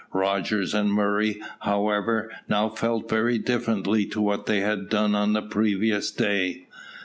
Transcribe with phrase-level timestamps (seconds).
[0.15, 5.43] Rogers and Murray, however, now felt very differently to what they had done on the
[5.43, 6.65] previous day.